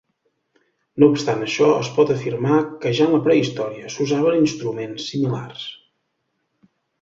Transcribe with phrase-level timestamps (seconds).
[1.01, 2.55] No obstant això, es pot afirmar
[2.85, 5.69] que ja en la prehistòria s'usaven instruments similars.